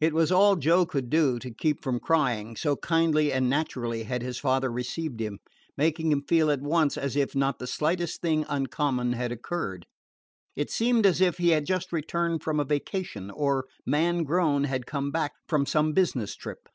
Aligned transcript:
It 0.00 0.12
was 0.12 0.32
all 0.32 0.56
Joe 0.56 0.84
could 0.84 1.08
do 1.08 1.38
to 1.38 1.52
keep 1.54 1.80
from 1.80 2.00
crying, 2.00 2.56
so 2.56 2.74
kindly 2.74 3.32
and 3.32 3.48
naturally 3.48 4.02
had 4.02 4.20
his 4.20 4.36
father 4.36 4.68
received 4.68 5.20
him, 5.20 5.38
making 5.76 6.10
him 6.10 6.24
feel 6.26 6.50
at 6.50 6.60
once 6.60 6.98
as 6.98 7.14
if 7.14 7.36
not 7.36 7.60
the 7.60 7.68
slightest 7.68 8.20
thing 8.20 8.44
uncommon 8.48 9.12
had 9.12 9.30
occurred. 9.30 9.86
It 10.56 10.72
seemed 10.72 11.06
as 11.06 11.20
if 11.20 11.38
he 11.38 11.50
had 11.50 11.66
just 11.66 11.92
returned 11.92 12.42
from 12.42 12.58
a 12.58 12.64
vacation, 12.64 13.30
or, 13.30 13.66
man 13.86 14.24
grown, 14.24 14.64
had 14.64 14.86
come 14.86 15.12
back 15.12 15.30
from 15.46 15.66
some 15.66 15.92
business 15.92 16.34
trip. 16.34 16.68